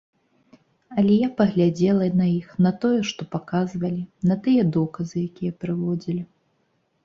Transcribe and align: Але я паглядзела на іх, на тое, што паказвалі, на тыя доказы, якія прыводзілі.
Але 1.01 1.17
я 1.23 1.29
паглядзела 1.41 2.07
на 2.23 2.31
іх, 2.39 2.47
на 2.67 2.73
тое, 2.87 2.95
што 3.11 3.29
паказвалі, 3.37 4.01
на 4.33 4.41
тыя 4.49 4.67
доказы, 4.81 5.17
якія 5.31 5.51
прыводзілі. 5.65 6.21